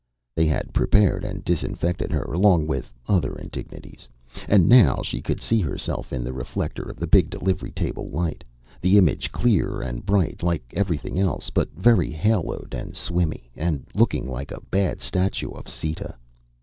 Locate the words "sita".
15.69-16.15